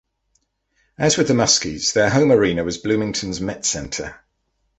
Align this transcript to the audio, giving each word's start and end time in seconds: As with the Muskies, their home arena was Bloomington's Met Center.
As 0.97 1.15
with 1.15 1.27
the 1.27 1.35
Muskies, 1.35 1.93
their 1.93 2.09
home 2.09 2.31
arena 2.31 2.63
was 2.63 2.79
Bloomington's 2.79 3.39
Met 3.39 3.63
Center. 3.67 4.19